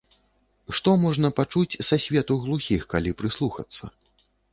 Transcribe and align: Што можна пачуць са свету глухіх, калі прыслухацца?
Што 0.77 0.93
можна 1.03 1.29
пачуць 1.39 1.79
са 1.89 1.99
свету 2.05 2.37
глухіх, 2.45 2.87
калі 2.95 3.13
прыслухацца? 3.21 3.83